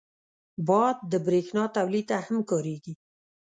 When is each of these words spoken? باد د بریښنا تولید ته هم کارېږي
باد 0.67 0.97
د 1.11 1.13
بریښنا 1.25 1.63
تولید 1.75 2.05
ته 2.09 2.17
هم 2.25 2.37
کارېږي 2.49 2.93